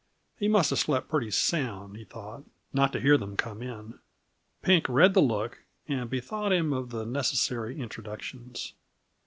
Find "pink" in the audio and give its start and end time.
4.63-4.89